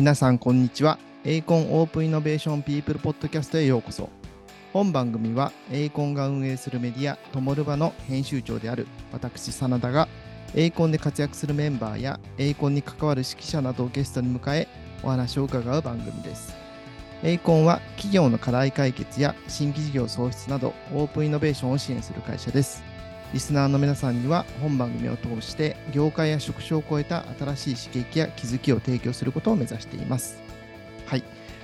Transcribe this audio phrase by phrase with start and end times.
[0.00, 0.98] 皆さんこんにちは。
[1.26, 4.08] エイコンオープンイノベーションピープルポッドキャストへようこそ。
[4.72, 10.08] 本番組はエイコンが運営するメディアトモルバの編集長である私真田が
[10.54, 14.68] エイコンで活躍するメンバーやエイコンに関わる識者などをゲストに迎え
[15.02, 16.56] お話を伺う番組です。
[17.22, 22.89] エイコンは企業の課題解決や新規事業創出などオープンイノベーションを支援する会社です。
[23.32, 30.40] リスナーの皆さんには本番組を通して業界や職種を超えた新しい刺激や気づきを提供することを目指しています。
[31.06, 31.22] はい。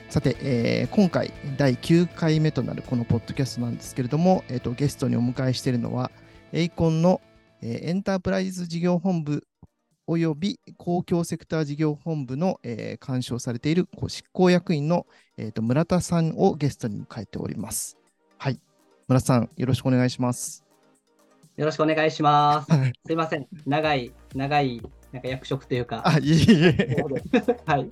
[0.08, 6.12] さて、えー今回第9回目となるこのポッドキャストなんですけれども、えーとゲストにお迎えしているのは、
[6.52, 7.20] エイコンの、
[7.62, 9.42] えーエンタープライズ事業本部
[10.06, 15.06] および公共セクター事業本部の、えー監視をされている執行役員の、
[15.36, 17.98] えーと村田さんをゲストに迎えております。
[18.38, 18.60] はい。
[19.08, 20.65] 村田さん、よろしくお願いします。
[21.56, 22.70] よろしくお願いします。
[22.70, 23.46] はいすいません。
[23.66, 26.02] 長い、長い、なんか役職というか。
[26.04, 27.04] あ、いえいえ。
[27.64, 27.90] はい。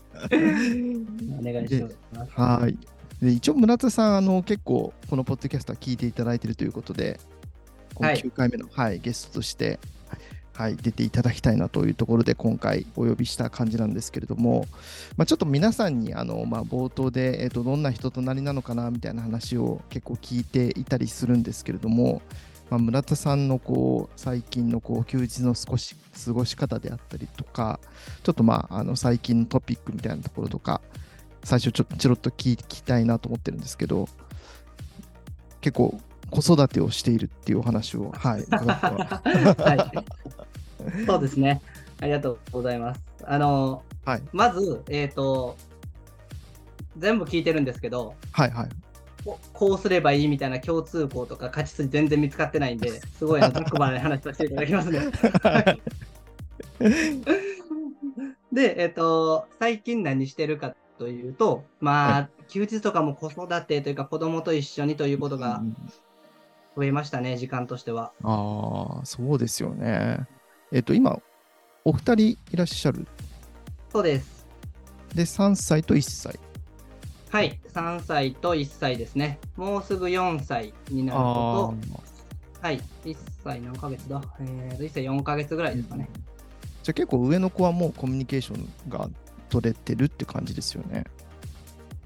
[1.41, 2.30] お願いします。
[2.33, 2.77] はい。
[3.24, 7.19] で一応、村田さん、あの結構、このポッドキャストは聞いていただいているということで、
[7.94, 9.78] このはい9回目の、はいゲストとして、
[10.52, 14.67] はい、出ていただきたいなというところで、今回お呼びした感じなんですけれども、
[15.17, 22.20] まあ、ちょっと皆さんにあの、まあ、冒頭で、えっとどんな人となりなのかなみたいな話を結構聞いていたりするんですけれども、
[22.70, 27.79] まあ、村田さんのこう最近のこう休日の少し過ごし方であったりとか、
[28.23, 30.81] ちょっとまああの最近のトピックみたいなところとか、
[31.42, 34.09] 最初ちょっとちょろっと聞きたいなと思ってるんですけど、
[35.61, 39.75] 結構子育てをしているっていうお話を、はい、伺っては は
[40.95, 41.07] い。
[41.07, 41.61] そうですね。
[42.01, 43.01] ありがとうございます。
[43.25, 45.57] あの、はい、まず、えっ、と、
[46.97, 48.69] 全部聞いてるんですけど、はい、はい。
[49.25, 55.00] ここうすればいいみたいな共通項とか勝ち筋全然見つかってないんで、 すごいざっくばらに話させていただきますね。
[58.52, 65.77] で、えっ、と、最近何してるかというと、まあ、休日とかも子育てというか子供と一緒にということがうん
[66.77, 68.12] 増えましたね、時間としては。
[68.23, 70.27] ああ、そうですよね。
[70.73, 71.18] えっと、今、
[71.85, 73.06] お二人いらっしゃる？
[73.92, 74.46] そうです。
[75.14, 76.39] で、3歳と1歳。
[77.34, 79.40] はい、3歳と1歳ですね。
[79.56, 81.74] もうすぐ4歳になるのと、
[82.62, 84.22] はい、1歳何ヶ月だ？
[84.39, 86.08] えーと、1歳4ヶ月ぐらいですかね。
[86.84, 89.08] じゃあ結構上の子はもうコミュニケーションが
[89.48, 91.06] 取れてるって感じですよね。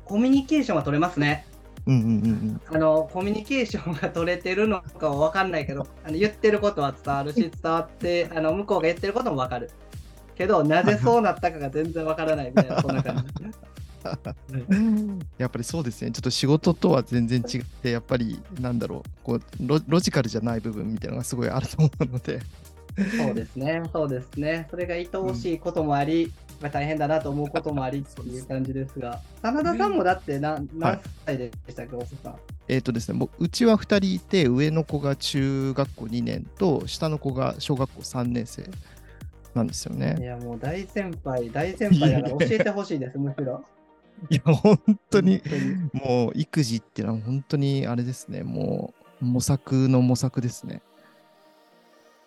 [0.07, 1.45] コミュニケーションは取れますね。
[1.85, 2.61] うんうんうんうん。
[2.75, 9.71] あの、コミュニケーションが取れてるのかは分かんないけど、あの言ってることは伝わるし、伝わって、あの向こうが言ってることも分かる。
[10.37, 13.45] けど、なぜそうなったかが全然分からないみたいな、そんな感じ。
[15.39, 16.11] やっぱりそうですね。
[16.11, 22.41] ちょっと仕事とは全然違って、やっぱりなんだろう、こうロロジカルじゃない部分みたいなのがすごいあると思うので。
[23.17, 24.67] そうですね、そうですね。
[24.71, 32.35] それが愛おしいこともあり、まあ、大変だなと思うこともありっていう感じですが、真田さんもだって何何歳でしたっけ、さん？
[32.67, 38.69] えっ、とですね、もううちは2人いて、上の子が中学校2年と、下の子が小学校3年生
[39.55, 40.17] なんですよいね。
[40.21, 43.65] や、もう大先輩、大先輩だから教えてほしいです、むしろ。
[44.31, 44.79] いや、本
[45.11, 45.43] 当に
[45.93, 50.83] 本、もう育児っていうのは本当にあれですね、もう模索の模索ですね。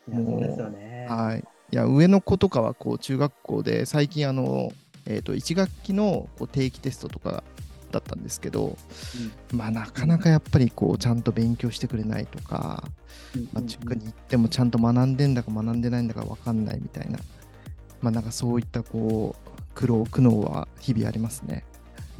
[0.07, 1.07] いやそうですよね。
[1.09, 1.43] はい。
[1.71, 4.71] いや、上の子とかはこう中学校で、最近あの、
[5.05, 7.43] えっ、と、1学期のこう定期テストとか
[7.91, 8.77] だったんですけど、
[9.53, 12.83] まあなかなかやっぱりこうちゃんと勉強してくれないとか、
[13.35, 17.19] うんまあ、塾に行ってもちゃんと学んでんだか学んでないんだか分かんないみたいな、
[18.01, 21.63] まあなんかそういったこう苦労、苦悩は日々ありますね。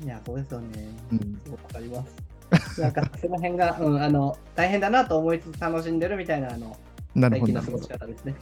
[0.04, 0.90] いや、そうですよね。
[1.12, 2.82] うんわかります。
[2.82, 6.78] なんか、その辺が、 うん、あの、大変だなと思いつつ楽しんでるみたいな、あの、
[7.16, 7.88] なるほど、ごし。
[7.88, 8.36] 方ですね。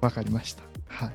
[0.00, 0.62] わかりました。
[0.88, 1.10] はい。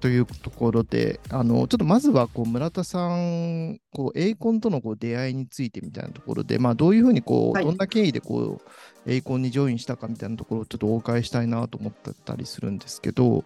[0.00, 8.60] というところで、あのちょっとまずはこう村田さん、こうエイコンとのこう出会いについてみたいなところで、まあ、どういうふうにこう、はいどんな経緯でこ
[9.06, 13.44] うエイコンにジョインしたかみたいなところをちょっとお伺いしたいなと思ってたりするんですけど、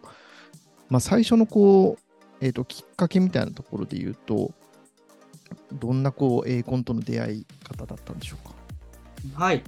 [0.89, 4.53] まあ、最初のこう、えー、ときっかけみたいなところで言うと、
[5.73, 8.49] どんなこうエイコンとの出会い方だったんでしょう
[9.37, 9.45] か？
[9.45, 9.62] はい。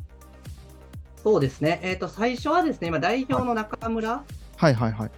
[1.23, 1.81] そうですね。
[1.83, 4.25] えっ、と、最初はですね、今、代表の中村
[4.57, 5.11] はいはいはい。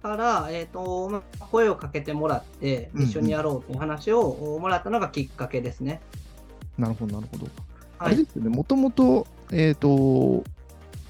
[0.00, 6.00] から、えっ、と、まあ声をかけてもらって、うんうん一緒にやろうという話をもらったのがきっかけですね。
[6.78, 7.48] なるほどなるほど。
[7.98, 8.16] あはい。
[8.16, 10.44] れですよね、もともと、えっ、と、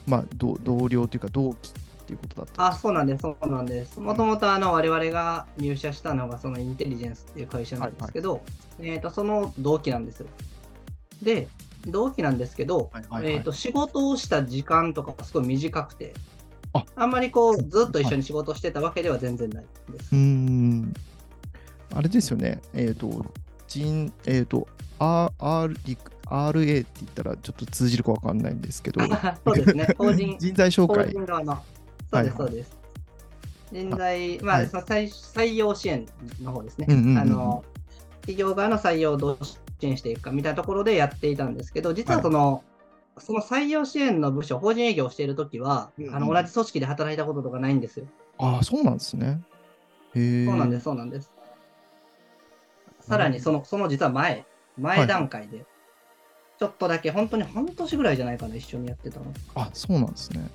[0.07, 1.73] まあ、同同僚というか、同期
[2.15, 4.01] っていうことだったんあ、そうなんです、そうなんです。
[4.01, 8.43] もともとあの我々が入社したのがそのインテリジェンスっていう会社なんですけど、
[8.81, 10.27] えっ、と、その同期なんですよ。
[11.23, 11.49] で、
[11.87, 16.15] 同期なんですけど、はいはいはいえっ、と、仕事をした時間とかがすごい短くて、
[16.75, 20.09] ああんまりこう、ずっと一緒に仕事してたわけでは全然ないです。
[20.13, 20.95] うーん。
[21.95, 23.25] あれですよね、えっ、と、
[23.67, 24.67] 人、えっ、と、
[24.99, 25.77] R、R、
[26.33, 29.01] RA って言ったらちょっと通じるかわかんないんですけど、
[29.45, 31.11] そうですね、法人 人材紹法介。
[31.11, 31.63] 人側の。
[32.13, 32.77] そうです、はいはいそうです。
[33.73, 36.07] 人材、まあ、はい採採用支援
[36.43, 36.87] の方ですね。
[36.89, 37.65] うんうんうんうんあの
[38.23, 42.63] 企業側の採用をどう支援していくかみたいなところでやっていたんですけど、実はその、
[43.19, 48.07] その採用支援の部署、法人営業をしているときは、うんうんあの同じ組織で働いたこととかないんですよ。
[48.39, 49.41] ああ、そうなんですね。
[50.15, 50.47] へえ。
[50.47, 51.33] そうなんです、そうなんです。
[53.01, 54.47] さらにその、その実は前、
[54.79, 55.67] 前段階で、
[56.61, 59.27] ちょっとだけ、本当に半年ぐらいじゃないかな、一緒にやってたの。
[59.57, 60.49] あ、そうなんですね。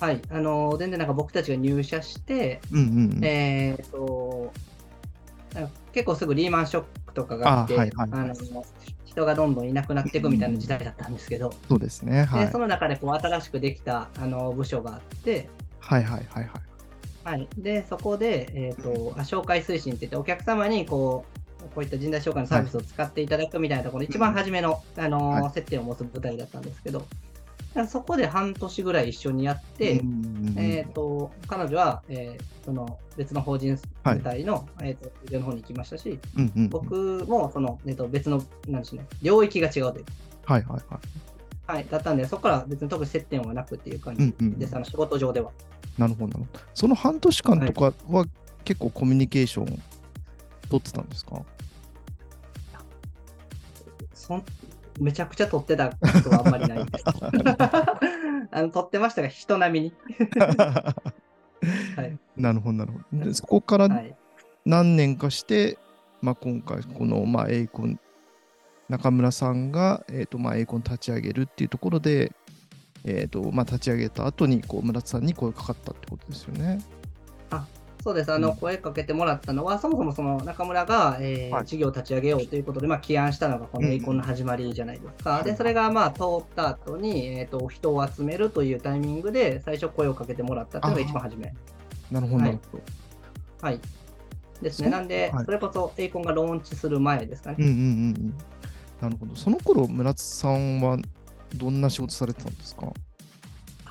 [0.00, 2.86] はい、あの全然なんか僕たちが入社して、うんうん
[3.16, 3.24] うん。
[3.24, 4.52] えー、と
[5.92, 8.34] 結構すぐリーマンショックとかがあって、あはいはいはいあの
[9.04, 12.24] 人がどんどんいなくなっていくみたいな時代だったんですけど、そうですね。
[12.24, 12.46] はい。
[12.46, 15.48] でその中でこう新しくできたあの部署があって、
[15.80, 16.50] はいはいはいはい。
[17.22, 21.40] はい、でそこで、えーとあ紹介推進って言って、お客様にこう
[21.74, 27.06] こういった人材紹介のサービスを使っていただくみたいなところ、一番初めの、あのはい接点を持つ舞台だったんですけど、
[27.88, 33.74] そこで半年ぐらい一緒にやって、うんうんうんえー、と彼女は、えーその別の法人
[34.04, 36.68] 部隊の、えー、と上の方に行きましたし、うんうんうん。
[36.68, 40.04] 僕もその、えー、と別のなんでしょう、ね、領域が違うという。
[40.04, 41.00] か、はいはいは
[41.76, 41.76] い。
[41.78, 45.52] はい、だったんで、そこから別に特に接点はなくっていう感じうんうんです、あの仕事上では。
[45.96, 46.64] なるほどなるほど。
[46.74, 48.26] その半年間とかは
[48.64, 49.66] 結構コミュニケーション
[50.68, 51.42] 取ってたんですか？
[54.12, 54.44] そん
[55.00, 57.04] めちゃくちゃ取ってたことはあんまりないです。
[58.52, 59.94] あの取ってましたが、人並みに。
[61.96, 63.24] はいなるほどなるほど。
[63.24, 64.14] でそこからはい、
[64.64, 65.78] 何年かして、
[66.22, 67.98] まあ、今回この、まあ、エイコン
[68.88, 72.32] 中村さんが、えーとまあ、エイコン立ち上げるっていうところで、
[73.04, 76.80] えーとまあ、立ち上げた後にこう村田さんに声かかったってことですよね。
[78.02, 85.30] そうです、あうんの声かけてもらったのは、そもそもその中村が、えーはい事業を立ち上げようということで、まあ、起案したのがこのうんエイコンの始まりじゃないですか。
[85.30, 91.52] はいで、それがまあ通った後に、えーと、人を集めるというタイミングで、最初声をかけてもらったというのが一番初め。
[92.10, 92.84] なるほどはないるほど。
[93.60, 93.80] はい。
[94.62, 94.88] ですね。
[94.88, 97.56] そなんで、はいそれこそエイコンがローンチする前ですかね。
[97.58, 98.34] うんうんうんうん。
[99.00, 99.36] なるほど。
[99.36, 100.98] その頃村津さんは
[101.54, 102.86] どんな仕事されてたんですか？
[102.86, 102.92] あ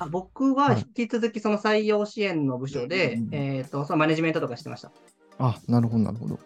[0.06, 4.92] 僕は引き続きその採用支援の部署で、うんうんうんえー、とそのマネジメントとかしてました。
[5.38, 6.38] あ、なるほどなるほど。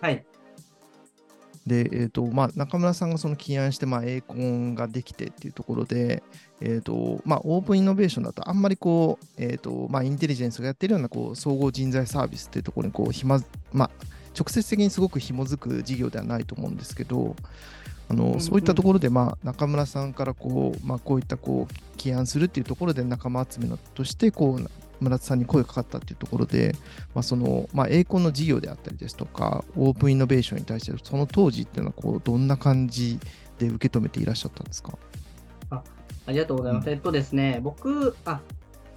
[0.00, 0.24] はい。
[1.66, 6.22] で、えーとまあ、中村さんがその起案して、まあ、エーコンができてっていうところで、
[6.60, 13.40] えーとまあ、オープンイノベーションだと、あんまりこう、えーとまあ、インテリジェンスがやってるようなこう総合人材サービスっていうところにこうひま、
[13.72, 13.90] まあ、
[14.36, 17.36] 直接的にすごく紐づく事業ではないと思うんですけど、
[18.10, 18.40] あのうんうん。
[18.40, 24.70] そういったところで、まあ、中村さんからこう、まあ、こういったこう起案するっていうところで仲間集めのとしてこう
[25.02, 26.74] 村田さんに声がかかったっていうところで、
[27.14, 33.18] まあそのまあ、エーコンの事業であったりですとか、オープンイノベーションに対して、その当時っていうのはこうどんな感じ
[33.58, 34.98] で受け止めていらっしゃったんですか？
[35.70, 35.82] あ
[36.28, 36.86] りがとうございます。
[36.86, 36.92] うん。
[36.92, 38.40] えっとですね、僕、あ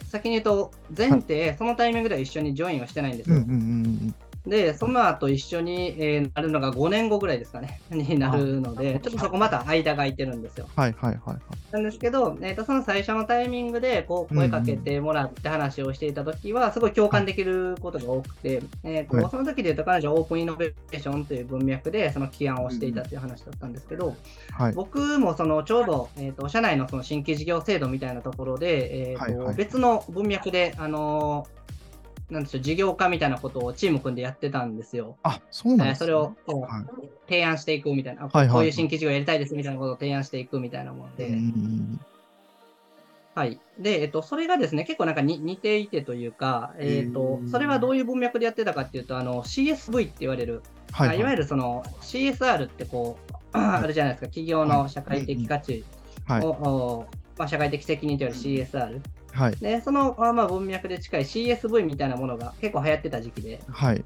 [0.10, 3.38] 先に言うと、前提、そのタイミングでは一緒にジョインはしてないんですよ。
[3.38, 4.16] うんうんうん
[4.48, 10.50] で、その後一緒に、えーなるのが5年後ぐらいですかね、 になるので、ちょっとそこまた間が空いてるんで。
[10.50, 10.68] すよ。
[10.76, 11.40] はいはいはいはい。
[11.72, 19.28] なんですけど、えー、とその最初のタイミングでこう声かけてもらって話をしていたときは、すごい共感できることが多くて、えーとはい。
[19.32, 24.16] その時で言うと、彼女はオープンイノベーションという文脈でその起案をしていたという話だったんですけど、
[24.52, 24.74] はい。
[24.74, 29.56] 僕もそのちょうど、えー、と社内のその新規事業制度みたいなところで、えーとはいはい。
[29.56, 31.63] 別の文脈で、あのー
[32.34, 35.18] なんでしょう事業化みたいなことをチーム組んでやってたんですよ。
[35.24, 36.06] あ、そうなんえーです、ね。
[36.06, 37.10] それをはい。
[37.28, 41.38] 提案していくみたいな、はいはいこういう新規事業やりたいですみたいなことを提案していくみたいなもので。
[43.36, 43.60] はい。
[43.80, 50.62] で、えっと、それがですね、結構なんかに似ていてというか、えっとそれはどういう文脈でやってたかっていうと、あの、CSV って言われる、
[50.92, 51.18] はいはい。
[51.18, 55.84] あいわゆるその CSR ってこう、 あるじゃないですか、企業の社会的価値
[56.30, 56.46] を、はい。
[56.46, 59.02] おまあ、社会的責任というより CSR。
[59.34, 59.56] はい。
[59.56, 64.04] で、そのあまあ文脈で近い CSV みたいなものが結構流行ってた時期で、はい。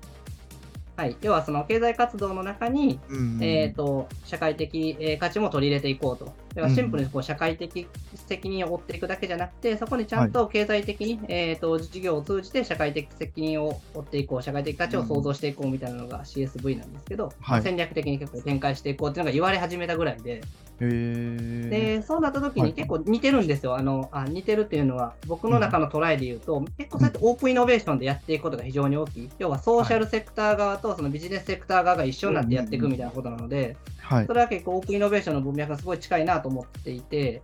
[0.97, 1.15] はい。
[1.21, 6.25] 要はその経済活動の中に、うんうんえー、と社会的、えー価値も取り入れていこうと。
[6.55, 17.61] だからシンプルにこう社会的責任を負っていくだけじゃなくて、そこにちゃんと経済的に、えー、と事業を通じて社会的責任を負っていこう、社会的価値を創造していこうみたいなのが CSV なんですけど、はい。
[17.61, 20.41] 戦略的に結構展開していこうっていうのが言われ始めたぐらいで、
[20.79, 23.75] でそうなった時はいに結構似てるんですよ。
[23.75, 29.29] あのあ似てるっていうのは、僕の中のトライで言うと、結構そうやってオープンイノベーションでやっていくことが非常に大きい。
[29.39, 34.33] 要はソーシャルセクター側とそのビジネスセクター側が一緒になってやっていくみたいなことなので、はいそ。
[34.33, 37.41] れは結構オープンイノベーションの文脈がすごい近いなと思っていて、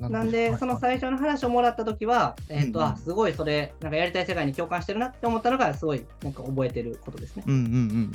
[0.00, 0.08] な。
[0.08, 7.44] なんで、はいその最初の話をもらったときは、えっ、と、すごいそれ、なんかやりたい世界に共感してるなって思ったのが、すごい、なんか覚えてることですね。
[7.46, 7.72] うんうんうんう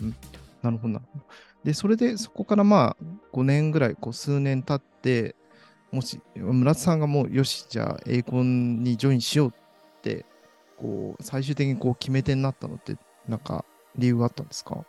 [0.08, 0.16] ん。
[0.62, 1.26] なるほどなるほど。
[1.64, 5.36] で、それでそこからまあ5年ぐらい、こう数年経って、
[5.92, 9.54] もし村田さんがもうよし、じゃあ、エイコンにジョインしようっ
[10.02, 10.26] て、
[10.78, 12.96] こう最終的にこう決め手になったのって、
[13.28, 13.66] なんか
[13.98, 14.86] 理由があったんですか？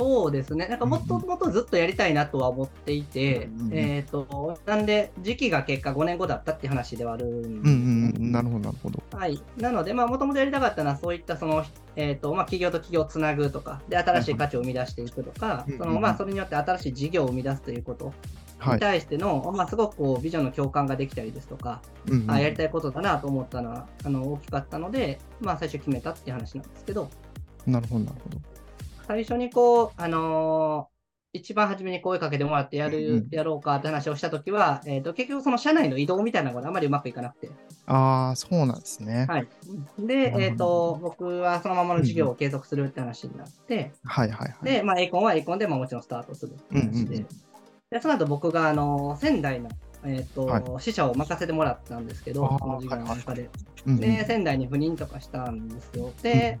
[0.00, 0.66] そうですね。
[0.66, 7.54] なんかもっともっとずっとやりたいなとは思っていて、うんうんえっ、と、なんで、時期が結果5年後だったっていう話ではあるんですね。
[7.54, 8.32] うんうんうん。
[8.32, 9.02] なるほど、なるほど。
[9.12, 9.42] はい。
[9.58, 11.66] なので、まあ、もともとやりたかったのは、そういった、その、
[11.96, 18.14] えっ、と、まあ、企業と企業をつなぐとか、で、新しい価値を生み出していくとかうんうん、その、まあ、それによって新しい事業を生み出すということ
[18.58, 18.74] はい。
[18.76, 27.10] に対しての、まあ、すごくこう、ビジョンの共感ができたりですとか、うんうんあやりたいことだなと思ったのは、あの、大きかったので、まあ、最初決めたっていう話なんですけど、
[27.66, 28.59] なるほど、なるほど。
[29.10, 31.00] 最初にこう、あのー
[31.32, 37.50] 一番初めに声かけてもらってやる、うんうんやろうかって話をしたときは、えっ、と、結局その社内の移動みたいなのがあまりうまくいかなくて、
[37.86, 39.26] ああ、そうなんですね。
[39.28, 39.48] はい。
[39.96, 44.64] で、えっ、と、僕はそのままの事業を継続するって話になって、はいはいはい。
[44.64, 47.26] で、まあ、エイコンはエイコンで、まあ、もちろんスタートするって話で、うんうんうん
[47.90, 49.68] で、その後僕が、あの、仙台の、
[50.04, 53.50] えっ、と、はい支社を任せてもらったんですけど、あーこの事業の中で。
[53.86, 56.12] うんうんで、仙台に赴任とかしたんですよ。
[56.22, 56.58] で、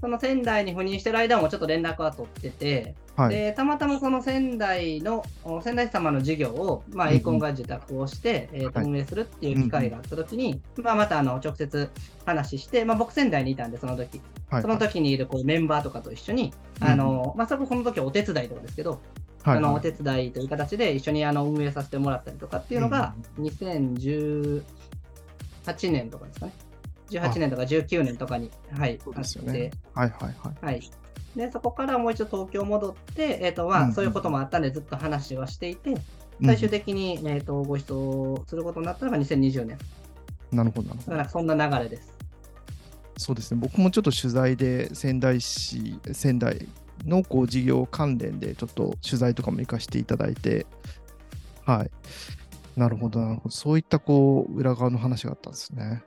[0.00, 3.34] その仙台に赴任してる間もちょっと連絡は取ってて、はい。
[3.34, 7.16] で、たまたまその仙台の、お仙台様の事業を、まあ、うんうん。
[7.16, 8.88] エイコンが受託をして、えーとはい。
[8.88, 11.90] 運営するっていう機会があったときに、まあ、またあの直接
[12.24, 14.20] 話して、まあ、僕仙台にいたんで、その時。
[14.50, 14.62] はい。
[14.62, 19.00] その時にいるこうメンバーとかと一緒に、あのまあ、そここの時はお手伝いとかですけど、
[19.42, 19.56] はい。
[19.56, 24.62] あのお手伝いという形で一緒にあの運営させてもらったりとかっていうのが、2018
[25.90, 26.52] 年とかですかね。
[27.10, 30.64] 18年とか19年とかに、はい、そうあって、ですよねはいはいはい。
[30.64, 30.90] はい。
[31.36, 36.02] で、そこからもう一度東京戻って、えっ、と、まあ、うんうんそういうこともあったんで、ずっと話はしていて、うん
[36.40, 39.76] 最終的に、えっ、と、ご一緒することになったのが2020年。
[40.52, 41.22] なるほどなるほどだか。
[41.24, 42.14] ら、そんな流れです。
[43.16, 46.68] そうですね、僕もちょっと取材で仙台市、仙台
[47.04, 50.64] のこう事業関連でちょっと取材とかも行かせていただいて、
[51.66, 51.90] はい。
[52.78, 53.50] なるほど、なるほど。
[53.50, 56.04] そういったこう裏側の話があったんですね。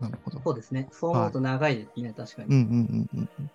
[0.00, 0.40] なるほど。
[0.44, 0.88] そうですね。
[0.92, 2.48] そう思うと長いですね、確かに。
[2.48, 3.50] うんうんうんうんうん。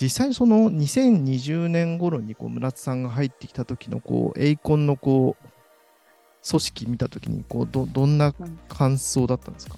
[0.00, 5.48] 実際その2020年頃にこう村津さんが入ってきた時のこうエイコンのこう
[6.48, 8.34] 組織見た時にこうどどんな
[8.68, 9.76] 感想だったんですか、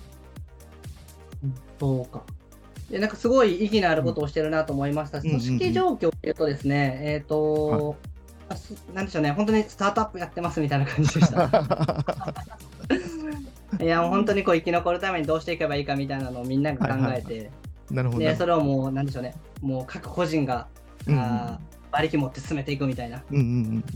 [1.78, 2.22] そうか。
[2.90, 7.96] でなんかすごい意義のあることをしてるなと思いましたし、うん組織状況っていうとですね、えっ、と、
[8.48, 12.44] あすなんでしょうね、本当にスタートアップやってますみたいな感じでした。
[13.80, 17.50] いや、本当にこう生き残るためにどうしていけばいいかみたいなのをみんなが考えて、
[17.90, 18.20] なるほど。
[18.20, 20.68] で、それをもう、なんでしょうね、もう各個人が、
[21.06, 21.20] うんうん。
[21.20, 23.74] あー馬力持って進めていくみたいな、うんうんうん。
[23.76, 23.86] なる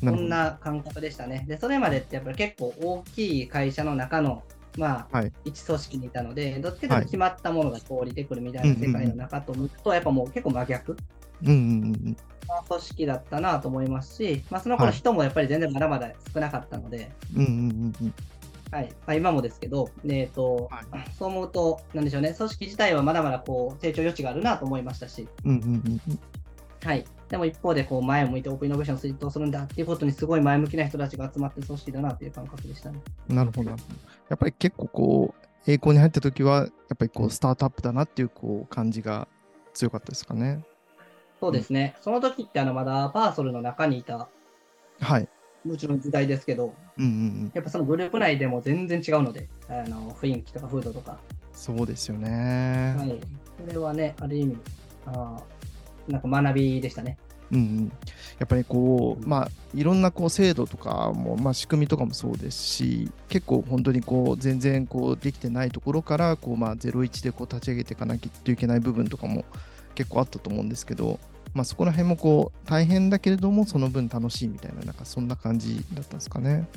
[0.00, 0.16] ほど。
[0.16, 1.44] そんな感覚でしたね。
[1.46, 4.42] で、それまでってやっぱり結構大きい会社の中の、
[4.78, 5.32] まあ、はい。
[5.44, 10.96] 一組織にいたので、どっちかというと決まったものがこう降りてくるみたいな世界の中と向くと、やっぱもう結構真逆。
[11.42, 11.56] うんうんう
[12.10, 14.96] んな組織だったなと思いますし、まあ、その頃はい。
[14.96, 18.14] 人もやっぱり全然まだまだ少なかったので、うんうんうんうん
[18.74, 20.82] はいまあ、今もですけど、でえっとは
[21.16, 26.18] そう思うと、なんでしょうね、組織自体はまだまだこう成長余地があるなと思いましたし、うんうんうんうん
[26.84, 33.00] はい、でも一方でこう前を向いてオープンイノベーションを推進するんだっていうことにすごい前向きな人たちが集まってる組織だなっていう感覚でしたね。
[33.28, 33.70] なるほど。
[33.70, 33.94] なるほど
[34.28, 39.28] やっぱり結構こう、栄光に入った時は、やっぱりこう、スタートアップだなっていうこう感じが
[39.72, 40.64] 強かったですかね。
[41.40, 44.28] そうですね、その時ってあのまだパーソルの中にいた、
[45.00, 45.28] はい。
[45.64, 47.50] もちろん時代ですけど、うんうんうん。
[47.54, 51.18] やっぱそのグループ内でも全然違うので、あの雰囲気とか風土とか、
[51.52, 52.94] そうですよね。
[52.98, 53.20] はい、
[53.66, 54.56] それはね、ある意味、
[55.06, 57.16] あーなんか学びでしたね。
[57.52, 57.92] うんうん、
[58.38, 69.44] やっぱりこう、まあ、いろんなこう制度とかも、まあ、仕組みとかもそうですし、結構本当にこう全然こうできてないところからこう、まあ、01でこう立ち上げていかなきゃいけない部分とかも
[69.94, 71.20] 結構あったと思うんですけど、
[71.54, 76.68] まあ、そこら辺もこう大変だけれども、その分楽しいみたいな、なんかそんな感じだったんですかね。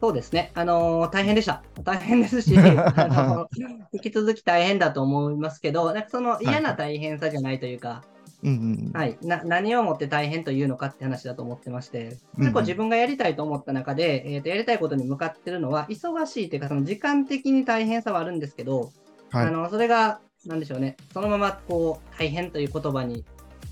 [0.00, 1.62] そうですね、あのー大変でした。
[1.82, 3.48] 大変ですし、 あの
[3.92, 8.04] 引き続き大変だと思いますけど、なんかその嫌な大変さじゃないというか、
[8.42, 8.92] うんうんうん。
[8.92, 18.92] はい、な何をもって大変というのかって話だと思ってまして、うんうん結構自分がやりたいと思った中で、えーと、やりたいことに向かってるのは、忙しいというか、その時間的に大変さはあるんですけど、
[19.30, 23.24] はいあのそれが、なんでしょうね、そのままこう大変という言葉に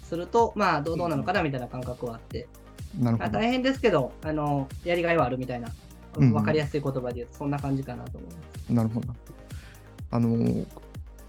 [0.04, 2.46] すると、まあ、どうどうなのかなみたいな感覚はあって、
[2.98, 3.28] なるほど。
[3.28, 5.68] あ大変ですけどあの、やりがいはあるみたいな、
[6.16, 8.72] う分かりやすい言葉で言うと、そんな感じかなと思います。
[8.72, 9.08] なるほど。
[10.10, 10.66] あのー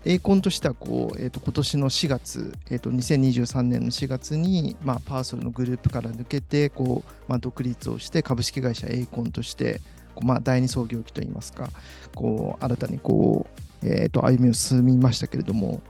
[0.08, 9.82] エーコンとしてはこう、えー、と今年の4月、えー、と2023年の4月に、まあ、パーソルのグループから抜けてこう、まあ、独立をして株式会社エーコンとして
[10.14, 11.70] こう、まあ、第二創業期といいますか
[12.14, 13.48] こう新たにこ
[13.84, 15.82] う、えー、と歩みを進みましたけれども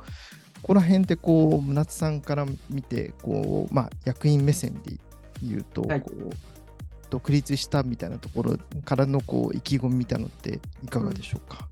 [0.65, 4.97] ここら辺ってこう村津さんから見てこう、まあ、役員目線で
[5.43, 6.01] 言うと、はい。
[6.01, 6.33] こう
[7.11, 11.67] 独立したみたいなところからのこう意気込みみたいなのっていかがでしょうか、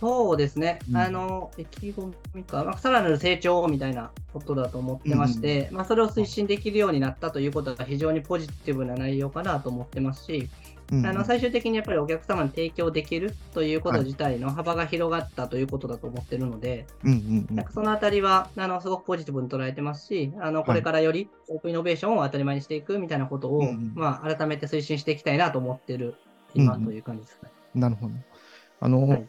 [0.00, 0.96] そうですね、うん。
[0.96, 10.50] あの、意気込みか、まあ、さらなる成長みたいなことだと思ってまして、まあ、それを推進できるようになったということが非常にポジティブな内容かなと思ってますし、
[10.92, 17.56] うんあの最終的にやっぱりお客様に提供できるということ自体の幅が広がったということだと思ってるので、うんうんうん。
[17.56, 23.92] なんかそのあたりはあのすごくポジティブに捉えてますし、あのこれからよりオープンイノベーションを当たり前にしていくみたいなことを、うんうん。
[23.94, 26.14] まあ、改めて推進していきたいなと思ってる
[26.54, 27.50] 今うんうんという感じですね。
[27.74, 28.14] なるほど。
[28.80, 29.28] あの、はい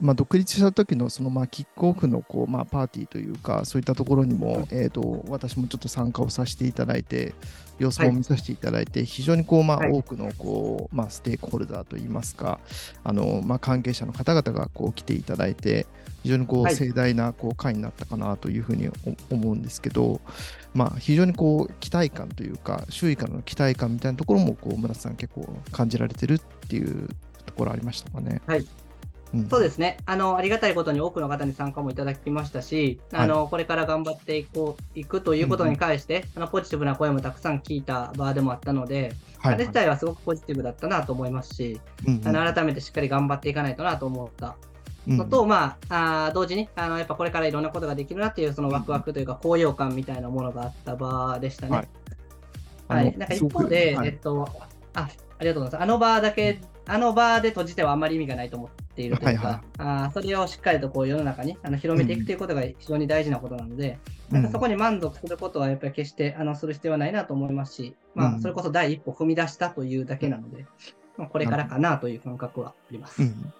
[0.00, 7.34] まあ、独立した時のそのまあキックオフのこうまあパーティーというか、そういったところにも、えー、と私もちょっと参加をさせていただいて、
[7.78, 9.92] 様子も見させていただいて、非常にこうまあはい。
[9.92, 12.60] 多くのこうまあステークホルダーといいますか、
[13.04, 15.86] あのまあ関係者の方々がこう来ていただいて、
[16.22, 16.76] 非常にこうはい。
[16.76, 20.22] 盛大なこう会になったかなというふうにお思うんですけど、
[20.72, 26.38] まあ、非常にこう期待感というか、周囲からの期待感みたいなところもこう村瀬さん結構感じられてるっ
[26.68, 27.08] ていう
[27.44, 28.40] ところありましたかね。
[28.46, 28.66] はい
[29.34, 29.48] うん。
[29.48, 29.98] そうですね。
[30.06, 39.54] あの、ありがたいことに多くの方に参加もいただきましたし、あのこれから頑張っていこういくということに関して、あのポジティブな声もたくさん聞いた場でもあったので、はい。
[39.54, 42.28] あれ自体はすごくポジティブだったなと思いますし、うんうん。
[42.36, 44.56] あの改めてしっかり頑張っていかないとなと思った
[45.08, 45.16] うん。
[45.16, 51.76] のと、まあ、あー同時にあのやっぱこれからいろんなことができるなっていうそのワクワクというか高揚感みたいなものがあった場でしたね。
[51.76, 51.88] はい。
[52.88, 53.16] はい。
[53.16, 54.08] なんか一方で、はい。
[54.08, 54.48] えっと
[54.94, 55.08] あ、あ
[55.42, 55.88] りがとうございます。
[55.88, 58.70] あの場だけ、あの場で閉じてはあまり意味がないと思っ
[59.00, 63.98] ているというか、はいはいあーそれをしっかりとこう世の中にあの広めていくということが非常に大事なことなので、
[64.30, 64.42] なん。
[64.44, 68.42] かそこに満足することはやっぱり決してあのする必要はないなと思いますし、まあ、うん。
[68.42, 70.66] それこそ第一歩踏み出したというだけなので、
[71.16, 73.22] まあ、これからかなという感覚はあります。
[73.22, 73.52] うん。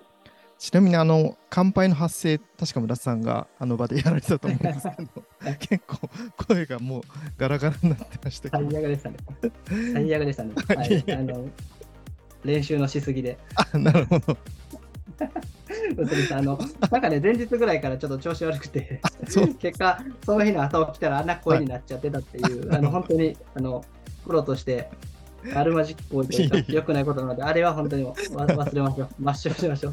[0.58, 6.10] ちなみにあの乾杯の発声、確か村瀬さんがあの場でやられてたと思うんですけどはい、結構
[6.48, 7.02] 声がもう
[7.38, 9.16] ガラガラになってましたけ最ど、悪でしたね。
[9.94, 10.52] 最悪でしたね。
[10.76, 10.98] はい。
[10.98, 11.48] い、あの
[12.44, 13.38] 練習のしすぎで。
[13.54, 14.36] あなるほど、
[16.32, 16.58] あ の
[16.90, 19.00] なんかね、前日ぐらいからちょっと調子悪くて、
[19.58, 23.84] 結果、その日の朝起きたらあんな声になっちゃってたっていう、 あの本当にあの
[24.24, 24.90] プロとして、
[25.54, 29.22] あるまじき行為というかいやい、や良くないことなので、あれは本当に忘れましょう。
[29.22, 29.92] 抹消しましょう。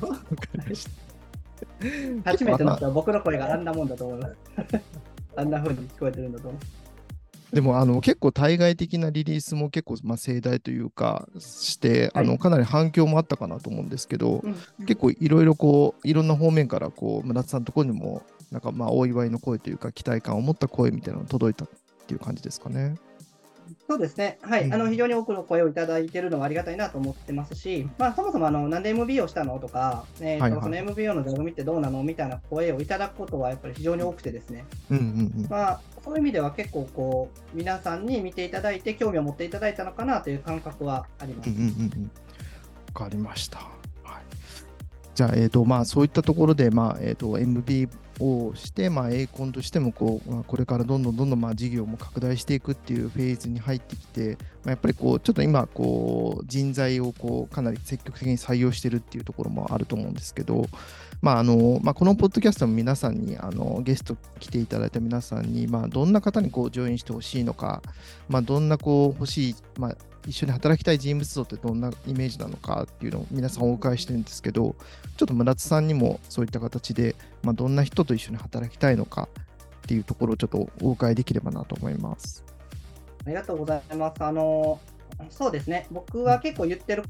[2.26, 4.36] 初めての人は僕の声があんなもんだと思います。
[5.36, 6.62] あんな風に聞こえてるんだと思う。
[7.54, 12.26] でもあの結構対外的なリリースも結構まあ盛大というかして、はい。
[12.26, 14.86] あのかなり反響もあったかなと思うんですけど、うん。
[14.86, 21.70] 結構いろいろこういろんな方面からこう村田さんのところにもなんかまあお祝いの声というか期待感を持った声みたいなのが届いたっ
[22.08, 22.96] ていう感じですかね。
[23.88, 24.74] そうですね、はい、うん。
[24.74, 30.62] あの非常に多くの声をいただいているのはありがたいなと思ってますし、まあ、そもそもあのなんで MB をしたのとか、えーとはいはい。
[30.62, 35.48] その MBO の座組ってどうなのみたいな声をいただくことはやっぱり非常に多くてですね、うんうんうん。
[35.50, 41.50] まあ、そういう意味では結構こう、皆さんに見ていただいて、興味を持っていただいたのかなという感覚はあります。
[41.50, 42.12] うんうんうん
[42.98, 43.60] かりました。
[43.60, 43.68] はい、
[45.14, 47.88] じゃあ、えーとまあ、そういったところで、まあえー、と MBO
[48.20, 60.68] をして、まあ、エーコンとしてもこう、まあ、これからどんどんどんどん、まあ、事業も拡大していくっていうフェーズに入ってきて、まあ、やっぱりこうちょっと今こう、人材をこうかなり積極的に採用してるっていうところもあると思うんですけど、
[61.22, 67.82] まああのまあ、このポッドキャストも皆さんにあのゲスト来ていただいた皆さんに、まあ、どんな方にこうジョインしてほしいのか、
[68.30, 74.76] まあ、どんなこう欲しい、まあ、一緒に働きたい人物像ってどんなイメージなのかっていうのを皆さんお伺いしてるんですけど、
[75.16, 79.30] ちょっと村津さんにもそういった形で、まあ、どんな人と一緒に働きたいのか
[79.80, 82.44] っていうところをちょっとお伺いできればなと思います。
[83.26, 84.22] ありがとうございます。
[84.22, 84.82] あの、
[85.30, 87.04] そうですね、僕は結構言ってる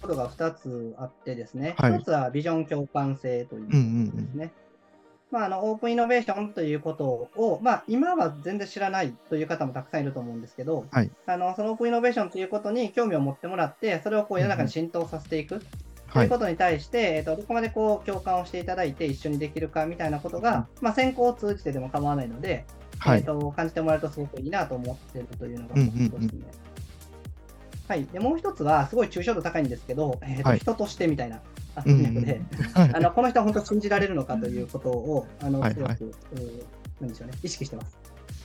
[0.00, 4.52] ことが2つあってですね、はい1つはビジョン共感性ということうんうんうんですね。
[5.34, 11.10] まあ、あのオープンイノベーションということを、まあ、今は全然知らないという方もたくさんいると思うんですけど、はい。
[11.26, 15.66] あのそのオープンイノベーションということに興味を持ってもらって、それをこう世の中に浸透させていくと
[16.06, 16.26] はい。
[16.26, 22.64] いうことに対して、えっとどこまでこう共感をしていただいて一緒にできるかみたいなことが、まあ、先行を通じてでも構わないので、
[23.00, 23.18] はい。
[23.18, 26.06] えー、と感じてもらえるとすごくいいなと思っているというのがうんうんうん。
[26.06, 26.44] 一つですね。
[27.88, 30.58] はい、でもう一つは、すごい抽象度高いんですけど、えーとはい。
[30.60, 31.40] 人としてみたいなあ
[31.84, 32.96] うんうん。
[32.96, 35.96] あのこの人は本当信じられるのかということを、あのはいはい。
[35.96, 36.64] 強く、うー
[37.00, 37.96] なんでしょうね、意識してます。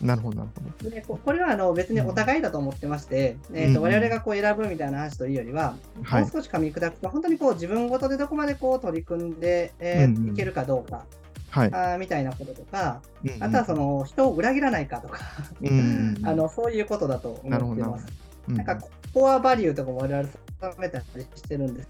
[0.01, 0.89] なるほど、なるほど。
[0.89, 3.73] でここれはあの別にお互いだと思ってまして、えーうん。
[3.75, 6.21] と我々がこう選ぶみたいな話というよりは、はい。
[6.21, 10.33] もう少し噛み砕くと、本当にこう自分ごとでどこまでこう取り組んで、えーうんうん。
[10.33, 11.05] いけるかどうか。
[11.49, 11.73] はい。
[11.73, 13.43] あーみたいなこととか、うんうん。
[13.43, 15.19] あとはその人を裏切らないかとか、
[15.61, 16.25] うんうんうん。
[16.27, 18.05] あのそういうことだと思ってます。
[18.47, 18.55] うん。
[18.55, 18.79] なんか
[19.13, 20.29] コアバリューとかも我々
[20.61, 21.89] 定めたりしてるんです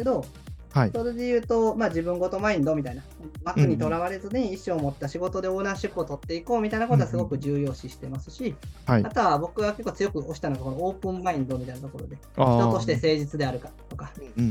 [0.00, 0.24] けど、
[0.72, 0.90] はい。
[0.94, 3.02] それで言うと、まあ、自分ごとマインドみたいな、
[3.44, 8.54] 枠にとらわれずに意思を持った仕事でオーナーシップを取っていこうみたいなことはすごく重要視してますし、
[8.86, 9.10] はいあ。
[9.10, 14.44] とは僕が結構強く推したのがこのオープンマインドみたいなところで、人として誠実であるかとか、うん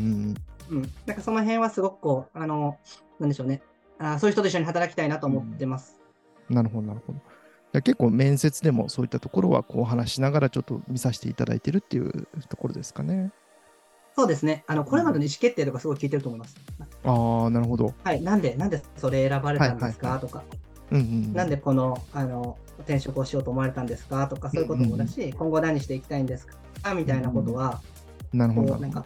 [0.70, 2.78] うんうん、なんかその辺はすごくこう、あの、
[3.20, 3.62] なんでしょうね、
[3.98, 6.00] あーそういう人と一緒に働きたいなと思ってます。
[6.50, 6.56] うん。
[6.56, 7.20] なるほど、なるほど。
[7.82, 13.32] 結構面接でもそういったところはこう話しながらちょっと見させていただいてるっていうところですかね。
[14.20, 16.58] そうですね、あのこれまでの意思決定とかすごい聞いてると思います。
[17.06, 17.94] ああ、なるほど。
[18.04, 20.44] はい、なんで、なんでそれ選ばれたんですか、はいはいとか、
[20.92, 21.34] うんうん。
[21.34, 24.28] なんでこのあの転職をしようと思われたんですか？
[24.28, 26.94] とか、そういうこともだし、今後何していきたいんですか？
[26.94, 27.80] みたいなことは、
[28.34, 28.76] なるほど。
[28.76, 29.06] なんか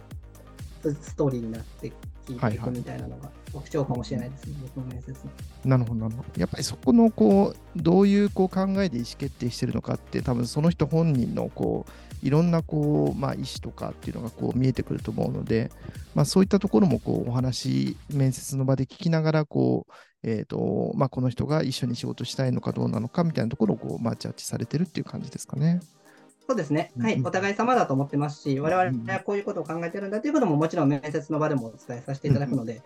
[0.82, 1.92] スストーリーになって
[2.26, 5.30] 聞いていくみたいなのが特徴かもしれないですね、僕の面接の。
[5.64, 6.40] なるほど、なるほど。
[6.40, 15.70] やっぱりそこのこうどういうこう考えで意思決定してるのかって、多分その人本人のこういろんなこう、まあ、意思とかっていうのがこう見えてくると思うので、
[16.14, 25.80] まあ、そういったところもこうお話、面接の場で聞きながらこう、えーとまあ、この人が一緒に仕事したいのかどうなのかみたいなところをこう、まあ、ジャッジされてるっていう感じですかね。
[26.46, 32.82] そうですね、はい、うんお互い様だと思ってますし、我々はこういうことを考えてるんだということももちろん面接の場でもお伝えさせていただくので、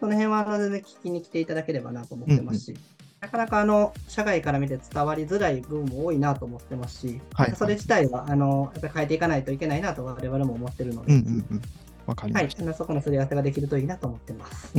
[0.00, 2.74] その辺はあの全然聞きに来ていただければなと思ってますし、
[3.20, 11.62] なかなかあの社外から見て伝わりづらい部分も多いなと思ってますし、はいそれ自体はあのやっぱり変えていかないといけないなと我々も思ってるので、うんうんうん。
[12.06, 14.72] わかりました。、はいそこのすり合わせができるといいなと思ってます。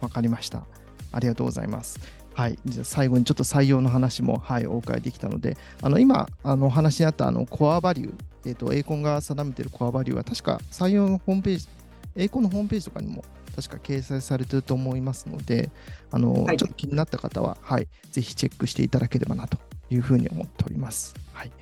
[0.00, 0.64] わかりました。
[1.12, 1.98] ありがとうございます。
[2.34, 8.14] はい、じゃあ最後にちょっと採用の話も、はい、お伺いできたので、あの今、あのお話にあったあのコアバリュー、
[8.46, 11.68] えっ、と、エーコンが定めているコアバリューは、確か採用のホームページ、
[12.16, 13.22] エーコンのホームページとかにも
[13.54, 15.70] 確か掲載されていると思いますので、
[16.10, 19.58] あの、はいちょっと気になった方は、はい、ぜひチェックしていただければなと
[19.90, 21.14] いうふうに思っております。
[21.32, 21.52] はい。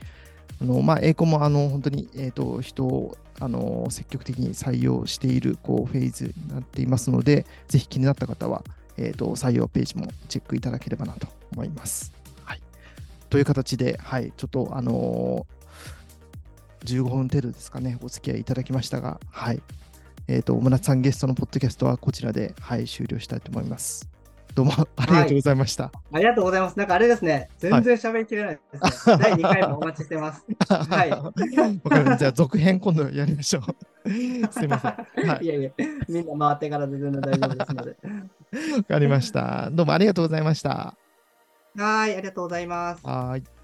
[0.60, 8.62] あのまあ、エーコンもあの本当に、えー、と人をあの積極的に採用しているこうフェーズになっていますので、ぜひ気になった方は、
[8.96, 12.12] えー、と採用ページもチェックいただければなと思います。
[12.44, 12.62] はい、
[13.30, 15.60] という形で、はい、ちょっと、あのー
[16.84, 19.62] 15分程度ですかね、お付き合いいただきましたが、はい。
[20.30, 24.08] えっ、と、村田さんゲストのポッドキャストはこちらで、はい、終了したいと思います。
[24.54, 25.90] どうもありがとうございました。
[26.12, 26.78] ありがとうございます。
[26.78, 29.16] なんかあれですね、全然喋りきれないですね。
[29.18, 30.44] 第2回もお待ちしてます。
[30.68, 32.16] はいわかりました。
[32.16, 33.62] じゃあ、続編今度やりましょう。
[34.08, 35.28] すいません。
[35.28, 35.70] はいいやいや、
[36.08, 37.96] みんな回ってからで全然大丈夫ですので。
[38.76, 39.68] わかりました。
[39.72, 40.94] どうもありがとうございました。
[41.76, 43.04] はい、ありがとうございます。
[43.04, 43.59] はーい。